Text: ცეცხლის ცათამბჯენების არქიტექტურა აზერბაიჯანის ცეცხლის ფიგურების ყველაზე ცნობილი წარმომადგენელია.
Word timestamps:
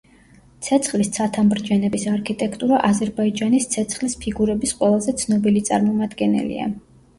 ცეცხლის 0.67 1.11
ცათამბჯენების 1.17 2.05
არქიტექტურა 2.13 2.79
აზერბაიჯანის 2.89 3.69
ცეცხლის 3.75 4.19
ფიგურების 4.25 4.75
ყველაზე 4.83 5.17
ცნობილი 5.23 5.65
წარმომადგენელია. 5.71 6.69